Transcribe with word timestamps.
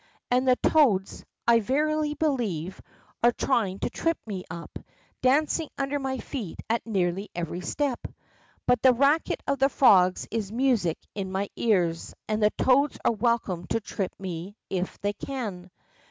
And 0.31 0.47
the 0.47 0.55
toads, 0.55 1.23
I 1.47 1.59
verily 1.59 2.15
believe, 2.15 2.81
are 3.21 3.31
trying 3.31 3.77
to 3.81 3.91
trip 3.91 4.17
me 4.25 4.43
up, 4.49 4.79
dancing 5.21 5.69
under 5.77 5.99
my 5.99 6.17
feet 6.17 6.59
at 6.67 6.87
nearly 6.87 7.29
every 7.35 7.61
step. 7.61 7.99
But 8.65 8.81
the 8.81 8.93
racket 8.95 9.43
of 9.45 9.59
the 9.59 9.69
frogs 9.69 10.27
is 10.31 10.51
music 10.51 10.97
in 11.13 11.31
my 11.31 11.49
ears, 11.55 12.15
and 12.27 12.41
the 12.41 12.49
toads 12.57 12.97
are 13.05 13.11
welcome 13.11 13.67
to 13.67 13.79
trip 13.79 14.13
me 14.17 14.55
if 14.71 14.99
they 15.01 15.13
can. 15.13 15.69